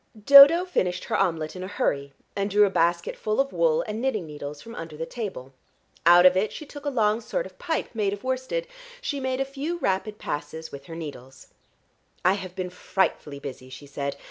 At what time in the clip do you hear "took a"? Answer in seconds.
6.65-6.89